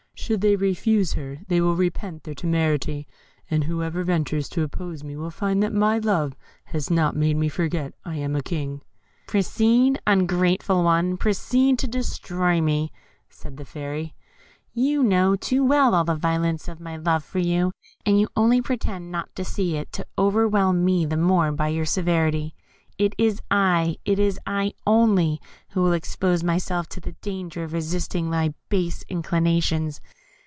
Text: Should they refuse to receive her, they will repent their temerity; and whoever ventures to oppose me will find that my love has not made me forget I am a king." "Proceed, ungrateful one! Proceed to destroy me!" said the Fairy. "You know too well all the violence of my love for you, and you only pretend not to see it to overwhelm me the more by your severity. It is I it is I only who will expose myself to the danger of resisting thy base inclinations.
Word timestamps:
Should 0.13 0.41
they 0.41 0.55
refuse 0.55 1.13
to 1.13 1.21
receive 1.21 1.37
her, 1.39 1.45
they 1.47 1.59
will 1.59 1.75
repent 1.75 2.23
their 2.23 2.35
temerity; 2.35 3.05
and 3.49 3.63
whoever 3.63 4.03
ventures 4.03 4.47
to 4.49 4.61
oppose 4.61 5.03
me 5.03 5.17
will 5.17 5.31
find 5.31 5.61
that 5.63 5.73
my 5.73 5.97
love 5.97 6.35
has 6.65 6.89
not 6.91 7.15
made 7.17 7.35
me 7.35 7.49
forget 7.49 7.95
I 8.05 8.15
am 8.17 8.35
a 8.35 8.43
king." 8.43 8.81
"Proceed, 9.27 9.99
ungrateful 10.07 10.83
one! 10.83 11.17
Proceed 11.17 11.79
to 11.79 11.87
destroy 11.87 12.61
me!" 12.61 12.93
said 13.29 13.57
the 13.57 13.65
Fairy. 13.65 14.15
"You 14.73 15.03
know 15.03 15.35
too 15.35 15.65
well 15.65 15.93
all 15.95 16.05
the 16.05 16.15
violence 16.15 16.67
of 16.69 16.79
my 16.79 16.95
love 16.97 17.25
for 17.25 17.39
you, 17.39 17.73
and 18.05 18.17
you 18.19 18.29
only 18.37 18.61
pretend 18.61 19.11
not 19.11 19.35
to 19.35 19.43
see 19.43 19.75
it 19.75 19.91
to 19.93 20.07
overwhelm 20.19 20.85
me 20.85 21.03
the 21.03 21.17
more 21.17 21.51
by 21.51 21.69
your 21.69 21.83
severity. 21.85 22.55
It 22.97 23.15
is 23.17 23.41
I 23.49 23.97
it 24.05 24.19
is 24.19 24.39
I 24.45 24.73
only 24.87 25.41
who 25.71 25.81
will 25.81 25.91
expose 25.93 26.41
myself 26.43 26.87
to 26.89 26.99
the 27.01 27.13
danger 27.23 27.63
of 27.65 27.73
resisting 27.73 28.29
thy 28.29 28.53
base 28.69 29.03
inclinations. 29.09 29.99